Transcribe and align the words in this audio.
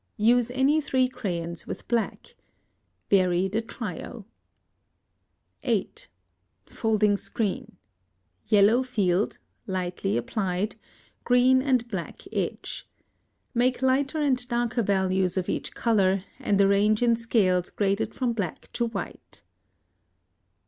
Use 0.17 0.49
any 0.49 0.81
three 0.81 1.07
crayons 1.07 1.67
with 1.67 1.87
black. 1.87 2.33
Vary 3.11 3.47
the 3.47 3.61
trio. 3.61 4.25
8. 5.61 6.09
Folding 6.65 7.15
screen. 7.17 7.77
Yellow 8.47 8.81
field 8.81 9.37
(lightly 9.67 10.17
applied), 10.17 10.75
green 11.23 11.61
and 11.61 11.87
black 11.87 12.21
edge. 12.33 12.89
Make 13.53 13.83
lighter 13.83 14.17
and 14.17 14.47
darker 14.47 14.81
values 14.81 15.37
of 15.37 15.47
each 15.47 15.75
color, 15.75 16.23
and 16.39 16.59
arrange 16.59 17.03
in 17.03 17.15
scales 17.15 17.69
graded 17.69 18.15
from 18.15 18.33
black 18.33 18.71
to 18.73 18.87
white. 18.87 19.43